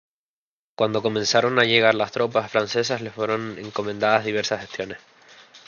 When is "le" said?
3.03-3.11